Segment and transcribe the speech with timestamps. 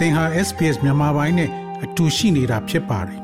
[0.00, 1.50] သင်ဟာ SPS မြန်မာပိုင်းနဲ့
[1.84, 3.20] အတူရှိနေတာဖြစ်ပါတယ်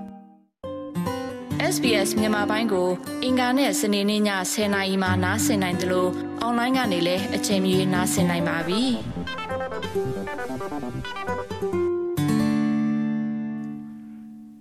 [1.75, 2.89] SBS မြန်မာပိုင်းကို
[3.25, 4.23] အင်ကာနဲ့စနေနေ့ည
[4.53, 6.11] 10:00နာရီမှနားဆင်နိုင်တယ်လို့
[6.41, 8.83] အွန်လိုင်းကနေလည်းအချိန်မီနားဆင်နိုင်ပါပြီ။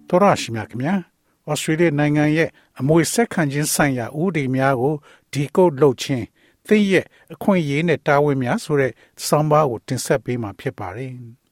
[0.10, 0.96] တော်ရရှိမြခင်ဗျာ။
[1.50, 4.96] ဩစတြေးလျနိုင်ငံရဲ့အမွေဆက်ခံခြင်းဆိုင်ရာဥပဒေများကို
[5.34, 6.26] ဒီကုတ်လုပ်ခြင်း
[6.68, 8.92] သင်ရဲ့အခွင့်အရေးနဲ့တာဝန်များဆိုတဲ့
[9.26, 11.14] စောင်းပါးကိုတင်ဆက်ပေးမှာဖြစ်ပါတယ်။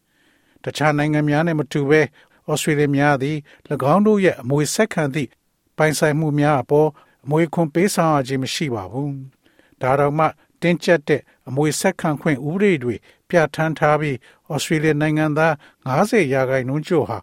[0.64, 2.02] တခြားနိုင်ငံများနဲ့မတူဘဲ
[2.50, 3.38] ဩစတြေးလျများသည်၎
[3.94, 5.30] င်းတို့ရဲ့အမွေဆက်ခံသည့်
[5.78, 6.90] ပိုင်ဆိုင်မှုများအပေါ်
[7.24, 9.10] အမွေခွန်ပေးဆောင်ရခြင်းမရှိပါဘူး။
[9.82, 10.26] ဒါတော့မှ
[10.62, 12.96] တင်းကျပ်တဲ့အမွေဆက်ခံခွင့်ဥပဒေတွေ
[13.30, 14.18] ပြဋ္ဌာန်းထားပြီး
[14.52, 15.54] ဩစတြေးလျနိုင်ငံသား
[15.90, 17.18] 90ရာခိုင်နှုန်းကျော်ဟာ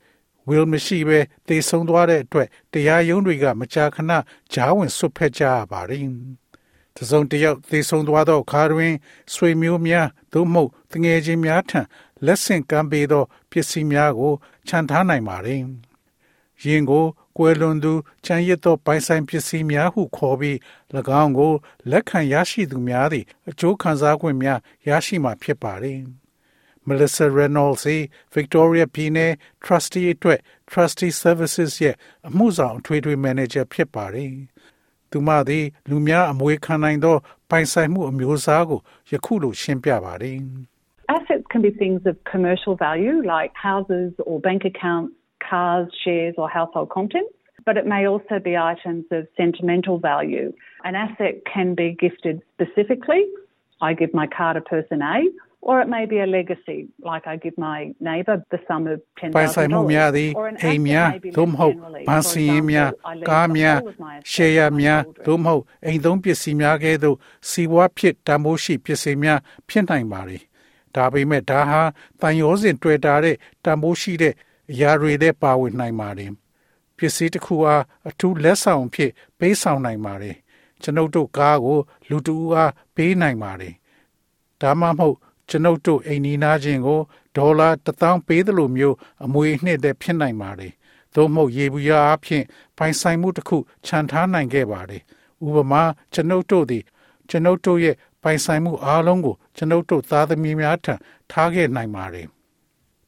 [0.48, 1.18] will မရှိဘဲ
[1.48, 4.12] တည်ဆုံသွားတဲ့အတွက်တရားရုံးတွေကမကြာခဏ
[4.52, 6.06] ကြားဝင်ဆွတ်ဖက်ကြရပါတယ်။
[6.96, 8.92] တစုံတယောက်တည်ဆုံသွားသောအခါတွင်
[9.34, 11.80] ဆွေမျိုးများသို့မဟုတ်တငယ်ချင်းများထံ
[12.26, 14.34] လက်ဆင့်ကမ်းပေးသော ပစ္စည်းများကို
[14.68, 15.62] ခြံထားနိုင်ပါတယ်။
[16.64, 17.04] ယင်ကို
[17.36, 17.92] ကွယ်လွန်သူ
[18.24, 20.56] ချမ်းရစ်သောပိုင်ဆိုင်ပစ္စည်းများဟုခေါ်ပြီး၎
[21.22, 21.52] င်းကို
[21.90, 26.00] လက်ခံရရှိသူများသည်အကျိုးခံစား권များရရှိမှာဖြစ်ပါတယ်။
[26.88, 27.84] Melissa Reynolds
[28.34, 29.32] Victoria ပြည်နယ်
[29.64, 31.96] Trustee အတွက် Trustee Services ရဲ့
[32.28, 34.32] အမှုဆောင်အထွေထွေ manager ဖြစ်ပါတယ်။
[35.10, 37.16] သူမသည်လူများအမွေခံနိုင်သော
[37.50, 40.38] ပိုင်ဆိုင်မှုအမျိုးအစားကိုယခုလိုရှင်းပြပါတယ်။
[41.09, 45.13] Assets can be things of commercial value like houses or bank accounts
[45.49, 47.33] cars, shares, or household contents,
[47.65, 50.53] but it may also be items of sentimental value.
[50.83, 53.23] An asset can be gifted specifically.
[53.81, 55.17] I give my car to person A,
[55.61, 59.35] or it may be a legacy, like I give my neighbour the sum of $10,000.
[59.35, 60.29] ပိုင်ဆိုင်မှုများသည်
[60.63, 61.75] အိမ်များသို့မဟုတ်
[62.09, 62.89] ဗန်စီရင်များ
[63.29, 63.77] ကားများ
[64.31, 67.17] ရှယ်ယာများသို့မဟုတ်အိမ်သုံးပစ္စည်းများကဲ့သို့
[67.49, 70.37] စီးပွားဖြစ်တန်ဖိုးရှိပစ္စည်းများဖြစ်နိုင်ပါ रे
[70.96, 71.82] ဒါပေမဲ့ဒါဟာ
[72.20, 74.34] တန်ရောစဉ်တွေ့တာတဲ့တန်ဖိုးရှိတဲ့
[74.70, 76.32] အရာတွေနဲ့ပါဝင်နိုင်ပါတယ်
[76.96, 80.36] ပစ္စည်းတစ်ခုအားအထူးလက်ဆောင်ဖြစ်ပေးဆောင်နိုင်ပါတယ်
[80.82, 81.78] ကျွန်ုပ်တို့ကားကို
[82.08, 83.74] လူတူအားပေးနိုင်ပါတယ်
[84.60, 85.16] ဒါမှမဟုတ်
[85.48, 87.00] ကျွန်ုပ်တို့အိမ်နီးနားချင်းကို
[87.36, 90.72] ဒေါ်လာ1000ပေးသလိုမျိုးအမွေနှစ်သက်ဖြစ်နိုင်ပါတယ်
[91.14, 92.44] သို့မဟုတ်ရေဘူးရအဖြစ်
[92.76, 95.02] ပိုင်ဆိုင်မှုတစ်ခုခြံထားနိုင်ခဲ့ပါတယ်
[95.46, 95.82] ဥပမာ
[96.12, 96.84] ကျွန်ုပ်တို့သည်
[97.28, 100.94] ကျွန်ုပ်တို့ရဲ့ ပိုင်ဆိုင်မှုအားလုံးကိုကျွန်ုပ်တို့သားသမီးများထံ
[101.30, 102.26] ထားခဲ့နိုင်ပါတယ်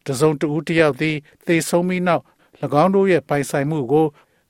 [0.06, 2.22] တစုံတဦးတယောက်သည်သေဆုံးပြီးနောက်၎
[2.82, 4.06] င်းတို့ရဲ့ပိုင်ဆိုင်မှုကို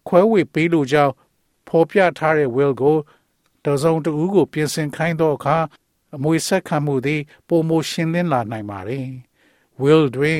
[0.09, 1.13] ခွဲဝေပေးလိုကြောင်း
[1.69, 2.97] ဖော်ပြထားတဲ့ will ကို
[3.65, 5.57] တစုံတဦးကို ပြင်ဆင်ခိုင်းသောအခါ
[6.15, 9.01] အမွေဆက်ခံမှုသည်ပုံမရှင်းလင်းလာနိုင်ပါ रे
[9.83, 10.39] will တွင်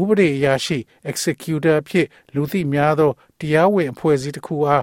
[0.00, 0.78] ဥပဒေအရာရှိ
[1.10, 4.82] executor ဖြစ်လူသိများသောတရားဝင်အဖွဲ့အစည်းတစ်ခုအား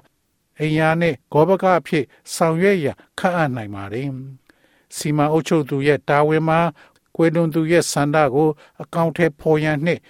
[0.62, 2.88] အရာနှင့်ဂောဘကအဖြစ်ဆောင်ရွက်ရ
[3.19, 4.03] ခန့်အပ်နိုင်ပါ रे
[4.97, 6.59] စီမံအုပ်ချုပ်သူရဲ့တာဝန်မှာ
[7.16, 8.50] ကွယ်လွန်သူရဲ့ဆန္ဒကို
[8.81, 10.01] အကောင့်ထဲဖော်ရန်နှင့်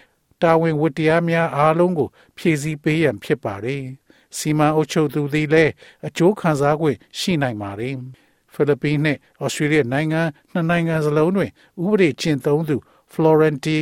[0.42, 3.84] တာဝန်ဝတ္တရားများအားလုံးကို ဖြည့်ဆည်းပေးရန်ဖြစ်ပါတယ်။
[4.38, 5.72] စီမံအုပ်ချုပ်သူသည်လည်း
[6.08, 6.84] အကျိုးခံစား권
[7.20, 7.96] ရှိနိုင်ပါတယ်။
[8.54, 11.52] ဖိလစ်ပိန်းနဲ့ဩစတြေးလျနိုင်ငံနှစ်နိုင်ငံစလုံးတွင်
[11.84, 12.78] ဥပဒေကျင့်သုံးသူ
[13.12, 13.78] Florenti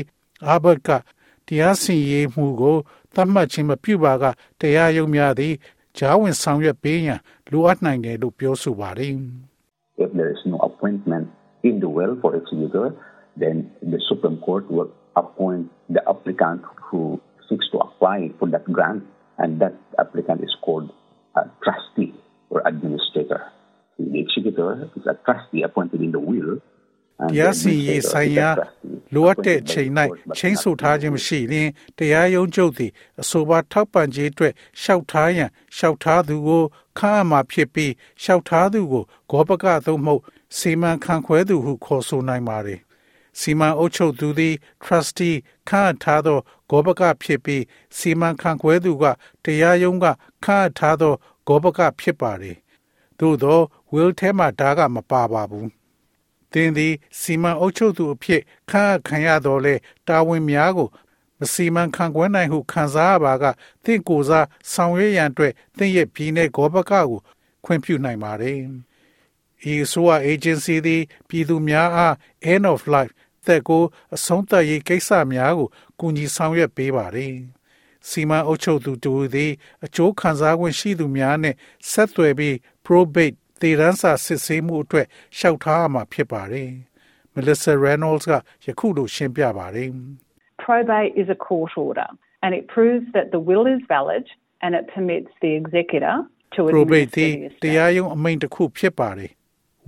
[0.51, 0.89] Albert က
[1.47, 2.77] တရားစီရင်မှုကို
[3.13, 4.25] သတ်မှတ်ခြင်းမပြုပါက
[4.59, 5.53] တရားရုံးများသည်
[5.97, 7.19] ဂျားဝင်ဆောင်ရွက်ပေးရန်
[7.51, 9.13] လိုအပ်နိုင်တယ်လို့ပြောဆိုပါတယ်။
[9.97, 11.29] If there is no appointment
[11.63, 12.95] in the will for executor
[13.37, 19.03] then the Supreme Court will appoint the applicant who seeks to apply for that grant,
[19.37, 20.91] and that applicant is called
[21.35, 22.13] a trustee
[22.49, 23.51] or administrator.
[23.99, 26.59] The executor is a trustee appointed in the will.
[27.19, 28.49] တရားစီရင်ဆိုင်ရာ
[29.13, 29.91] လိုအပ်တဲ့အချိန်၌
[30.37, 32.91] ချင်းဆိုထားခြင်းမရှိရင်တရားရုံးချုပ်သည်
[33.21, 36.63] အဆိုပါထောက်ပံ့ခြင်းအတွက်လျှောက်ထားရန်လျှောက်ထားသူကို
[36.97, 40.21] ခန့်အပ်မှာဖြစ်ပြီးလျှောက်ထားသူကိုဂောပကသို့မဟုတ်
[40.57, 42.75] စီမံခန့်ခွဲသူဟုခေါ်ဆိုနိုင်ပါ रे
[43.39, 45.35] စီမံအုပ်ချုပ်သူသည် trustee
[45.69, 46.39] ခန့်ထားသော
[46.69, 47.63] ဂောဘကဖြစ်ပြီး
[47.97, 49.03] စီမံခန့်ခွဲသူက
[49.43, 50.05] တရားရုံးက
[50.45, 51.13] ခန့်ထားသော
[51.47, 52.43] ဂောဘကဖြစ်ပါれ
[53.19, 53.59] သို့သော
[53.93, 55.76] will ထဲမှာဒါကမပါပါဘူး
[56.57, 59.75] သင်သည်စီမံအုပ်ချုပ်သူအဖြစ်ခန့်ခံရတော်လဲ
[60.07, 60.89] တာဝန်များကို
[61.39, 63.45] မစီမံခန့်ခွဲနိုင်ဟုခံစားရပါက
[63.83, 67.19] သင်ကိုယ်စားဆောင်ရွက်ရန်အတွက်သင်ရဲ့ပြည်내ဂောဘကကို
[67.65, 68.59] ခွင့်ပြုနိုင်ပါတယ်
[69.71, 72.13] ဤဆိုအ agency သည်ပြည်သူများအား
[72.51, 73.13] end of life
[73.45, 73.83] သက်ကို
[74.15, 75.67] အဆုံးသတ်ရေးကိစ္စများကို
[75.99, 77.35] ကူညီဆောင်ရွက်ပေးပါတယ်။
[78.09, 79.51] စီမံအုပ်ချုပ်သူတူသည်
[79.85, 81.55] အကျိုးခံစား권ရှိသူများနဲ့
[81.91, 82.55] ဆက်သွယ်ပြီး
[82.85, 85.07] probate တည်ရန်စာစစ်ဆေးမှုအတွက်
[85.37, 86.69] လျှောက်ထားရမှာဖြစ်ပါတယ်။
[87.35, 88.33] Melissa Reynolds က
[88.65, 89.89] ယခုလိုရှင်းပြပါတယ်။
[90.65, 92.09] Probate is a court order
[92.43, 94.25] and it proves that the will is valid
[94.63, 96.15] and it permits the executor
[96.55, 97.09] to probate
[97.63, 99.31] တရားရုံးအမိန့်တစ်ခုဖြစ်ပါတယ်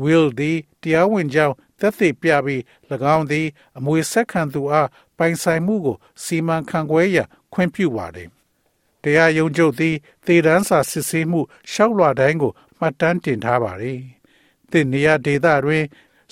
[0.04, 2.62] will သည်တရားဝင်ကြောင်းသက်သေပြပြီး၎
[3.16, 8.30] င်းသည် အမွေဆက်ခံသူအားပိုင်ဆိုင်မှုကိုစီမံခန့်ခွဲရန်ခွင့်ပြုပါတယ်။
[9.04, 9.96] တရားရုံးချုပ်သည်
[10.26, 11.42] သေတန်းစာစစ်ဆေးမှု
[11.72, 14.00] ရှောက်လွှာတိုင်းကို မှတ်တမ်းတင်ထားပါတယ်။
[14.72, 15.84] သင်နေရာဒေသတွင်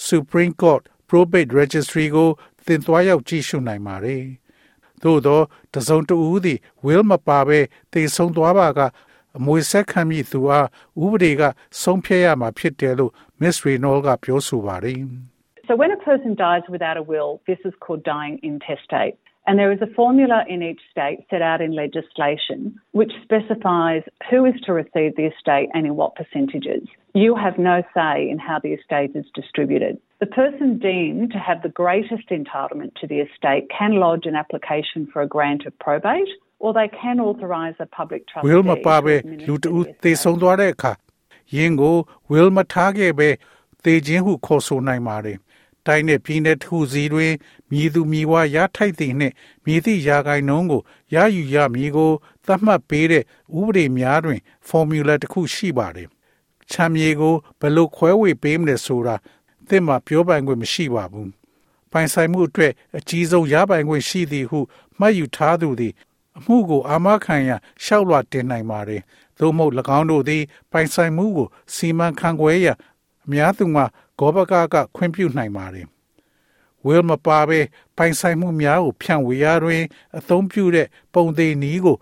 [0.08, 2.30] Supreme Court Probate Registry ကို
[2.66, 4.24] သင်သွားရောက်ကြည့်ရှုနိုင်ပါတယ်။
[5.04, 5.42] သို့သော
[5.74, 7.60] တစုံတဦးသည် will မပါဘဲ
[7.94, 8.80] သေဆုံးသွားပါက
[9.38, 10.68] အမွေဆက်ခံမိသူအား
[11.04, 11.42] ဥပဒေက
[11.82, 13.12] ဆုံးဖြတ်ရမှာဖြစ်တယ်လို့
[13.42, 15.02] Miss Reynolds ကပြောဆိုပါတယ်။
[15.68, 19.18] So when a person dies without a will, this is called dying intestate.
[19.47, 24.45] And there is a formula in each state set out in legislation which specifies who
[24.45, 26.85] is to receive the estate and in what percentages.
[27.15, 29.99] You have no say in how the estate is distributed.
[30.21, 35.09] The person deemed to have the greatest entitlement to the estate can lodge an application
[35.13, 36.29] for a grant of probate
[36.61, 39.15] or they can authorize a public trustee will မပါဘဲ
[39.47, 40.93] လူတဦးသေဆုံးသွားတဲ့အခါ
[41.57, 41.97] ယင်းကို
[42.33, 43.29] will မထားခဲ့ပဲ
[43.85, 45.37] သေခြင်းဟုခေါ်ဆိုနိုင်ပါတယ်
[45.88, 47.34] တိုင်းနဲ့ပြည်နယ်တစ်ခုစီတွင်
[47.72, 49.34] မြည်သူမြည်ဝါရထိုက်သည်နှင့်
[49.66, 50.82] မြည်သည့်ရာဂိုင်နှုန်းကို
[51.14, 52.12] ရယူရမည်ကို
[52.46, 53.24] သတ်မှတ်ပေးတဲ့
[53.60, 56.08] ဥပဒေများတွင် formula တစ်ခုရှိပါတယ်။
[56.72, 59.16] ချမ်းမြေကိုဘယ်လိုခွဲဝေပေးမလဲဆိုတာ
[59.68, 61.30] သင်မှာပြောပိုင်ခွင့်မရှိပါဘူး။
[61.92, 64.60] ပိုင်ဆိုင်မှုအတွက်အကြီးဆုံးရပိုင်ခွင့်ရှိသည်ဟု
[65.00, 65.94] မှတ်ယူထားသူသည်
[66.38, 67.52] အမှုကိုအာမခံရ
[67.84, 69.02] ရှောက်လွှာတင်နိုင်ပါတယ်။
[69.40, 73.86] သို့မဟုတ်၎င်းတို့သည် ပိုင်ဆိုင်မှုကိုစီမံခန့်ခွဲရအများသူမှာ
[74.20, 75.88] ဂောဘကကခွင့်ပြုနိုင်ပါတယ်။
[76.86, 77.60] will မပါဘဲ
[77.98, 79.84] ပိုင်ဆိုင်မှုများကိုဖြန့်ဝေရာတွင်
[80.18, 81.98] အသုံးပြုတဲ့ပုံသေးနည်းကို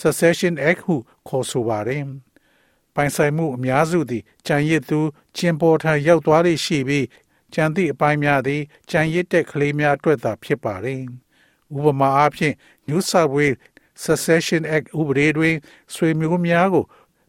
[0.00, 0.96] succession act ဟု
[1.28, 2.02] ခေါ်ဆိုပါတယ်။
[2.94, 5.00] ပိုင်ဆိုင်မှုအများစုသည်ကြံရစ်သူ
[5.36, 7.06] ကျင်ပေါ်ထံရောက်သွားလေရှိပြီး
[7.54, 11.00] ကြံသည့်အပိုင်းများသည်ကြံရစ်တဲ့ကလေးများအတွက်သာဖြစ်ပါတယ်။
[11.76, 12.54] ဥပမာအားဖြင့်
[12.88, 13.58] New South Wales
[14.04, 15.56] Succession Act ဥပဒေတွင်
[15.94, 16.84] ဆွေမျိုးများကို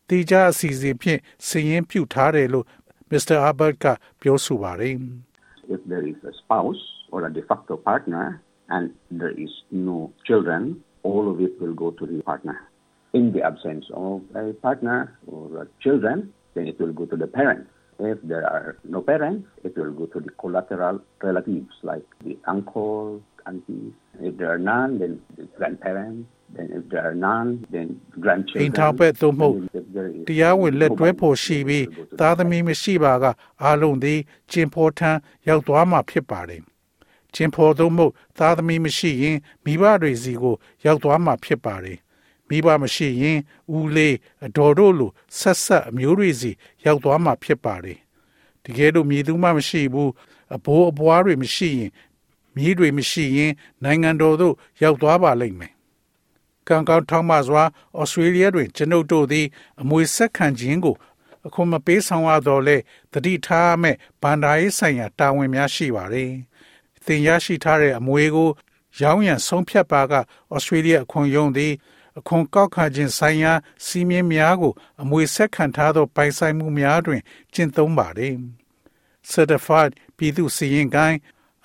[0.09, 2.65] တိကျအစီအစဉ်ဖြင့်စီရင်ပြုထားတယ်လို့
[3.12, 3.36] Mr.
[3.48, 3.86] Abbott က
[4.20, 4.96] ပြောဆိုပါတယ်
[5.74, 6.82] If there is a spouse
[7.12, 8.26] or a de facto partner
[8.74, 8.84] and
[9.20, 9.52] there is
[9.88, 9.98] no
[10.28, 10.62] children,
[11.08, 12.56] all of it will go to the partner.
[13.18, 14.98] In the absence of a partner
[15.32, 16.16] or children,
[16.54, 17.70] then it will go to the parents.
[18.05, 23.21] If there are no parents, it will go to the collateral relatives like the uncle,
[23.45, 23.93] aunties.
[24.19, 26.27] If there are none, then the grandparents.
[26.55, 27.87] then if there are none then
[28.23, 29.55] grandchildren အိမ်ထောင်ဘက်သို့မဟုတ်
[30.27, 31.85] တရားဝင်လက်တွဲဖို့ရှိပြီး
[32.19, 33.25] သားသမီးမရှိပါက
[33.63, 34.19] အားလုံးသည်
[34.51, 35.11] ကျင်ဖော်ထံ
[35.47, 36.61] ရောက်သွားမှာဖြစ်ပါတယ်
[37.35, 40.55] ကျင်ဖော်သို့မဟုတ်သားသမီးမရှိရင်မိဘတွေစီကို
[40.85, 41.97] ရောက်သွားမှာဖြစ်ပါတယ်
[42.53, 43.39] မိဘမရှိရင်
[43.75, 44.15] ဦးလေး
[44.45, 46.51] အတော်တို့လိုဆက်ဆက်အမျိုးတွေစီ
[46.85, 47.99] ရောက်သွားမှာဖြစ်ပါတယ်
[48.63, 50.11] တကယ်လို့မြည်သူမှမရှိဘူး
[50.55, 51.91] အဘိုးအဘွားတွေမရှိရင်
[52.55, 53.51] မြည်တွေမရှိရင်
[53.83, 55.73] နိုင်ငံတော်သို့ရောက်သွားပါလိမ့်မယ်
[56.67, 57.63] ကံကောင်းထောက်မှစွာ
[57.99, 59.47] ဩစတြေးလျတွင်ကျွန်ုပ်တို့သည်
[59.81, 60.95] အမွေဆက်ခံခြင်းကို
[61.47, 62.77] အခုမပေးဆောင်ရတော့လဲ
[63.11, 66.31] တတိထားမဲ့ဗန္ဒာရေးဆိုင်ရာတာဝန်များရှိပါတယ်။
[67.05, 68.49] သင်ရရှိထားတဲ့အမွေကို
[69.01, 70.13] ရောင်းရန်ဆုံးဖြတ်ပါက
[70.53, 71.73] ဩစတြေးလျအခွန်ရုံးသည်
[72.18, 73.52] အခွန်ကောက်ခံခြင်းဆိုင်ရာ
[73.84, 77.20] စီမင်းများကို အမွေဆက်ခံထားသောပိုင်ဆိုင်မှုများတွင်
[77.54, 78.34] ကျင့်သုံးပါတယ်။
[79.32, 81.18] Certified ပြည်သူစီရင်ကိုင်း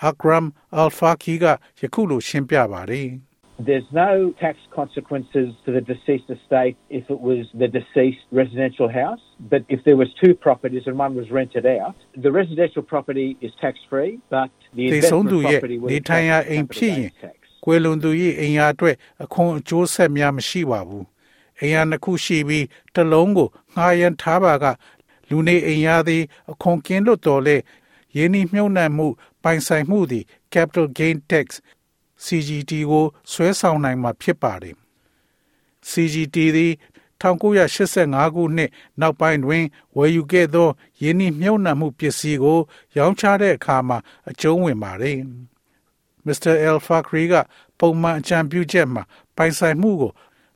[0.10, 0.46] Akram
[0.80, 1.46] Alfaki က
[1.80, 3.10] ယခုလိုရှင်းပြပါတယ်။
[3.60, 9.22] There's no tax consequences to the deceased estate if it was the deceased residential house,
[9.52, 13.52] but if there was two properties and one was rented out, the residential property is
[13.62, 17.37] tax free, but the investment property will be tax.
[17.65, 18.11] ကွယ်လွန်သူ၏
[18.41, 21.05] အိမ်ယာအတွက်အခွန်အကျိုးဆက်များမရှိပါဘူး။
[21.61, 24.65] အိမ်ယာနှစ်ခုရှိပြီးတစ်လုံးကိုငှားရမ်းထားပါက
[25.29, 27.57] လူနေအိမ်ယာသည် အခွန်ကင်းလွတ်တော်လဲ
[28.17, 29.07] ယင်းဤမြုံနှံမှု
[29.43, 31.47] ပိုင်ဆိုင်မှုသည် capital gain tax
[32.25, 34.75] CGT ကိုဆွဲဆောင်နိုင်မှာဖြစ်ပါတယ်။
[35.91, 36.73] CGT သည်
[37.21, 39.65] 1985ခုနှစ်နောက်ပိုင်းတွင်
[39.97, 40.69] ဝယ်ယူခဲ့သော
[41.03, 42.59] ယင်းနှမြုပ်နှံမှုပစ္စည်းကို
[42.97, 43.99] ရောင်းချတဲ့အခါမှာ
[44.31, 45.19] အကျုံးဝင်ပါတယ်။
[46.29, 46.55] Mr.
[46.69, 47.35] El Fakri က
[47.81, 49.03] ပုံမှန်အကြံပြုချက်မှာ
[49.37, 50.13] ပိုင်ဆိုင်မှုကို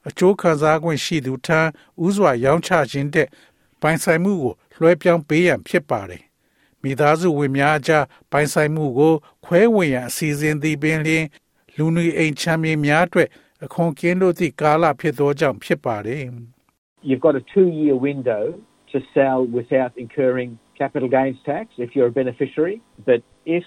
[0.08, 1.60] အကျိုးခံစား권ရှိသူထံ
[2.04, 3.28] ဥစွာရောင်းချခြင်းတဲ့
[3.80, 6.22] ပိုင်ဆိုင်မှုကိုလွှဲပြောင်းပေးရန်ဖြစ်ပါတယ်။
[6.82, 9.14] မိသားစုဝင်များအကြားပိုင်ဆိုင်မှုကို
[9.44, 11.24] ခွဲဝေရန်အစီအစဉ်သည်ပင်လျှင်
[11.76, 13.28] လူနေအိမ်ချမ်းမြေများအတွက်
[13.64, 16.24] အခွန်ကင်းလို့သည့်ကာလဖြစ်သောကြောင့်ဖြစ်ပါတယ်
[17.08, 18.42] You've got a 2 year window
[18.92, 20.50] to sell without incurring
[20.80, 22.76] capital gains tax if you're a beneficiary
[23.08, 23.20] but
[23.58, 23.66] if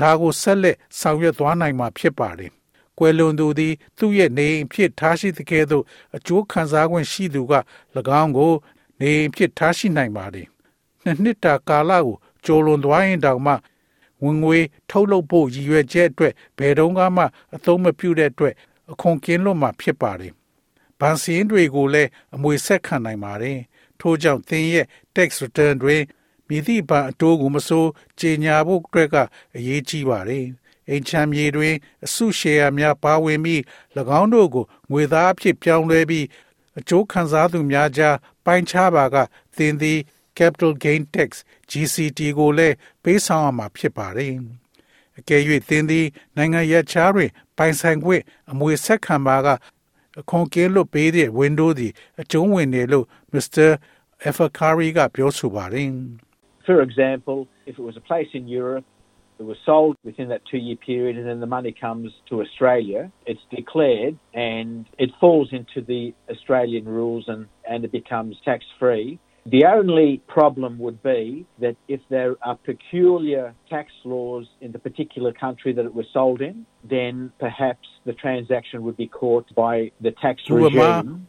[0.00, 2.50] ဒါကိုဆက်လက်ဆောင်ရွက်သွားနိုင်မှာဖြစ်ပါတယ်။
[2.98, 5.84] ကွယ်လွန်သူသည်သူ့ရဲ့နေအိမ်ဖြစ်ထားရှိတဲ့ကဲ့သို့
[6.16, 7.54] အကျိုးခံစား권ရှိသူက၎
[8.20, 8.52] င်းကို
[9.00, 10.46] နေအိမ်ဖြစ်ထားရှိနိုင်ပါတယ်။
[11.04, 13.54] နှစ်နှစ်တာကာလကိုကြိုလွန်သွားရင်တောင်မှ
[14.22, 14.58] ဝင်ငွေ
[14.90, 18.54] ထုတ်လုပ်ဖို့ရည်ရွယ်ချက်အတွက်ဘယ်တော့မှအသုံးမပြုတဲ့အတွက်
[18.92, 20.32] အခွန်ကင်းလွတ်မှာဖြစ်ပါတယ်။
[21.00, 23.58] ဗန်စီရင်တွေကိုလည်းအမွေဆက်ခံနိုင်ပါတယ်။
[24.00, 25.96] ထို့ကြောင့်သင်ရဲ့ tax return တွေ
[26.50, 27.90] မြည်သည့်ဘအတိုးကိုမစိုး
[28.20, 29.16] ကြေညာဖို့အတွက်က
[29.56, 30.46] အရေးကြီးပါတယ်။
[30.88, 33.60] အိမ်ချမ်းမြေတွင် အစုရှယ်ယာများပါဝင်ပြီး၎
[34.20, 36.26] င်းတို့ကိုငွေသားအဖြစ်ပြောင်းလဲပြီး
[36.78, 39.16] အကျိုးခံစားသူများကြားပိုင်းခြားပါက
[39.56, 39.98] သင်သည်
[40.38, 41.30] capital gain tax
[41.70, 44.32] GCT ကိုလည်းပေးဆောင်ရမှာဖြစ်ပါတယ်။
[45.18, 49.48] အကယ်၍သင်သည် နိုင်ငံရပ်ခြားတွင် ပိုင်ဆိုင်ခွင့်အမွေဆက်ခံပါက
[50.20, 53.68] အခွန်ကင်းလွတ်ပေးတဲ့ window သည်အကျုံးဝင်တယ်လို့ Mr.
[54.28, 55.88] Efakari ကပြောဆိုပါတယ်။
[56.70, 58.84] For example, if it was a place in Europe
[59.40, 63.10] it was sold within that two year period and then the money comes to Australia,
[63.26, 69.18] it's declared and it falls into the Australian rules and, and it becomes tax free.
[69.46, 75.32] The only problem would be that if there are peculiar tax laws in the particular
[75.32, 80.10] country that it was sold in, then perhaps the transaction would be caught by the
[80.10, 81.26] tax regime.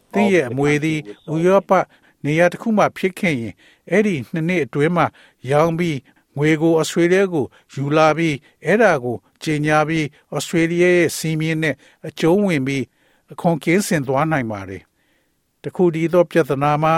[2.26, 3.54] နေရာတစ်ခုမှဖြစ်ခဲ့ရင်
[3.90, 5.06] အဲ့ဒီနှစ်နှစ်အတွင်းမှာ
[5.52, 5.98] ရောင်းပြီး
[6.38, 8.36] ငွေကိုဩစတြေးလျကိုယူလာပြီး
[8.66, 11.76] အဲ့ဒါကိုကြေညာပြီးဩစတြေးလျရဲ့စီးမြင့်နဲ့
[12.08, 12.84] အကျုံးဝင်ပြီး
[13.32, 14.84] အခွန်ကင်းစင်သွားနိုင်ပါတယ်။
[15.64, 16.94] တခုတည်းသောပြဿနာမှာ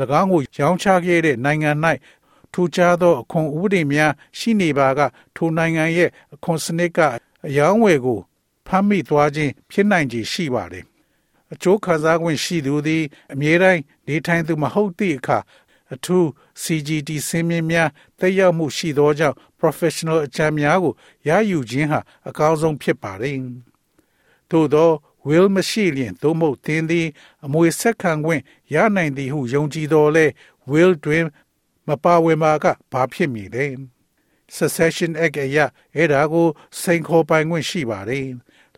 [0.20, 1.70] ၎င်းကိုရောင်းချခဲ့တဲ့နိုင်ငံ၌
[2.52, 5.00] ထူးခြားသောအခွန်ဥပဒေများရှိနေပါက
[5.36, 6.98] ထိုနိုင်ငံရဲ့အခွန်စနစ်က
[7.46, 8.20] အယောင်းဝယ်ကို
[8.66, 10.84] ဖမ်းမိသွားခြင်းဖြစ်နိုင်ခြေရှိပါတယ်။
[11.52, 15.38] အကျိုးခံစား권ရှိသူသည်အမြဲတမ်းနေထိုင်သူမဟုတ်သည့်အခါ
[15.94, 16.24] အထူး
[16.62, 20.94] CGT စင်းမြင့်များတက်ရောက်မှုရှိသောကြောင့် professional အကြံများကို
[21.28, 23.38] ရယူခြင်းဟာအကောင်းဆုံးဖြစ်ပါတယ်။
[24.50, 24.90] သို့သော
[25.26, 27.06] will မရှိလျင်သို့မဟုတ်သင်သည်
[27.44, 28.42] အမွေဆက်ခံခွင့်
[28.74, 30.26] ရနိုင်သည်ဟုယုံကြည်တော်လဲ
[30.70, 31.24] will တွင်
[31.88, 33.66] မပါဝင်ပါကဘာဖြစ်မည်လဲ
[34.56, 35.58] succession act အရ
[35.94, 36.48] အဲ့ဒါကို
[36.80, 38.26] စိန်ခေါ်ပိုင်ခွင့်ရှိပါတယ်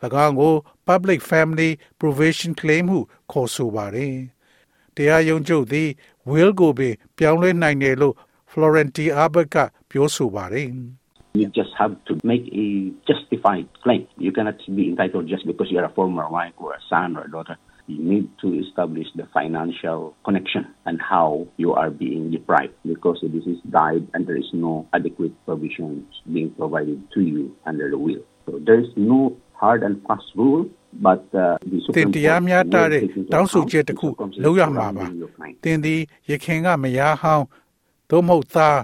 [0.26, 0.54] ၎င်းကို
[0.89, 1.69] public family
[2.01, 2.99] provision claim ဟု
[3.31, 4.15] ခေါ်ဆိုပါတယ်
[4.95, 5.89] တရားရုံးချုပ်သည်
[6.31, 8.15] will ကိုပင်ပြောင်းလဲနိုင်တယ်လို့
[8.51, 9.57] Florenti Arbert က
[9.89, 10.69] ပြောဆိုပါတယ်
[11.41, 12.67] You just have to make a
[13.09, 14.03] justified claim.
[14.25, 17.31] You cannot be entitled just because you're a former wife or a son or a
[17.35, 17.57] daughter.
[17.87, 23.45] You need to establish the financial connection and how you are being deprived because this
[23.53, 28.23] is died and there is no adequate provisions being provided to you under the will.
[28.45, 33.02] So there is no hard and fast rule but uh, the Supreme Court တရားများတာတဲ့
[33.32, 34.08] တောင်းဆိုချက်တစ်ခု
[34.44, 35.06] လုပ်ရမှာပါ။
[35.62, 37.46] တင်သည်ရခင်ကမယားဟောင်း
[38.10, 38.78] သို့မဟုတ်သား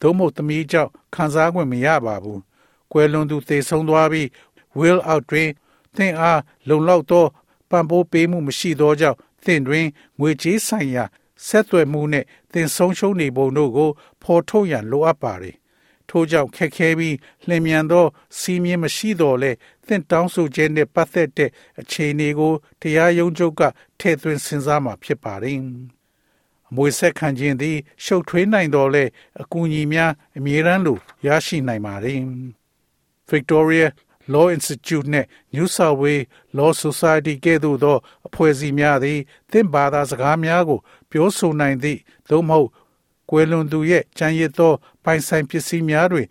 [0.00, 2.38] သို့မဟုတ်သမီးကြောင့်ခံစား권မရပါဘူး။
[2.92, 4.26] ကွယ်လွန်သူသေဆုံးသွားပြီး
[4.78, 5.48] will out တွင်
[5.96, 7.24] သင်အားလုံလောက်သော
[7.70, 9.86] ပံ့ပိုးပေးမှုမရှိသောကြောင့်သင်တွင်
[10.20, 11.04] ငွေကြေးဆိုင်ရာ
[11.46, 13.90] ဆက်သွယ်မှုနှင့်သင်ဆုံးရှုံးနေပုံတို့ကို
[14.22, 15.56] ဖော်ထုတ်ရန်လိုအပ်ပါသည်။
[16.10, 17.16] ထို့ကြောင့်ခက်ခဲပြီး
[17.48, 18.06] လျင်မြန်သော
[18.38, 19.52] စီးမြင်မရှိတော့လဲ
[19.86, 21.50] သင်တောင်းဆိုခြင်းနှင့်ပတ်သက်တဲ့
[21.80, 23.62] အခြေအနေကိုတရားရုံးချုပ်က
[24.00, 25.58] ထည့်သွင်းစဉ်းစားမှာဖြစ်ပါတယ်။
[26.70, 29.04] အမွေဆက်ခံခြင်းသည် ရှုပ်ထွေးနိုင်တော်လဲ
[29.40, 32.20] အကူအညီများအမြဲတမ်းလိုရရှိနိုင်ပါတယ်
[33.30, 33.86] Victoria
[34.32, 36.26] Law Institute နဲ့ New South Wales
[36.58, 39.18] Law Society ကဲ့သို့သောအဖွဲ့အစည်းများသည်
[39.52, 40.78] သင်ဘာသာစကားများကို
[41.10, 41.98] ပြောဆိုနိုင်သည့်
[42.30, 42.68] သို့မဟုတ်
[43.29, 44.73] ကွယ်လွန်သူရဲ့ကြံရည်သော
[45.03, 46.27] ပိုင်ဆိုင်ပစ္စည်းများတွင်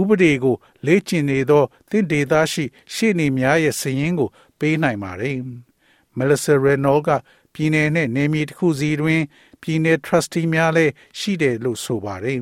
[0.00, 0.56] ဥပဒေကို
[0.86, 5.36] လေ့ကျင့်နေသောသင်ဒေသရှိရှေ့နေများရဲ့စည်ရင်းကို ပေးနိုင်ပါတယ်။
[6.18, 7.10] Melissa Reynolds က
[7.54, 9.22] ပြည်내နဲ့နေမြေတစ်ခုစီတွင်
[9.62, 12.40] ပြည်내 ထရစတီများလည်းရှိတယ်လို့ဆိုပါတယ်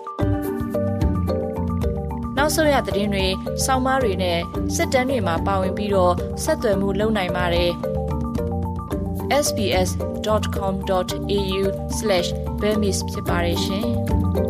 [2.37, 3.26] နောက်ဆုံးရသတင်းတွေ၊
[3.64, 4.38] စောင်းမားတွေနဲ့
[4.75, 6.14] စစ်တမ်းတွေမှာပါဝင်ပြီးတော့
[6.45, 7.71] ဆက်သွယ်မှုလုပ်နိုင်ပါတယ်။
[9.45, 11.62] sbs.com.au/
[12.61, 13.88] Burmese ဖြစ်ပါတယ်ရှင်။